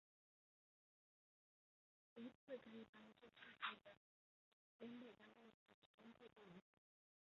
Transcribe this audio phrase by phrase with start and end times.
[2.15, 4.09] 如此可以防止系统的时
[4.79, 6.81] 间被单个异常的时钟过度影响。